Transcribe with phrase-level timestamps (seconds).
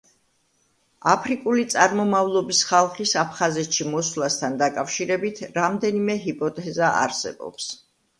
[1.09, 7.69] აფრიკული წარმომავლობის ხალხის აფხაზეთში მოსვლასთან დაკავშირებით რამდენიმე ჰიპოთეზა არსებობს.